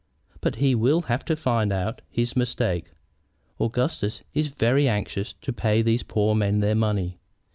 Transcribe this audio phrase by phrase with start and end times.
[0.39, 2.89] But he will have to find out his mistake.
[3.59, 7.19] Augustus is very anxious to pay these poor men their money.